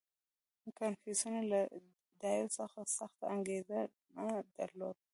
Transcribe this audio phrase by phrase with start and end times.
[0.77, 1.21] •کنفوسیوس
[1.51, 1.61] له
[2.21, 3.81] دایو څخه سخته انګېرنه
[4.57, 5.01] درلوده.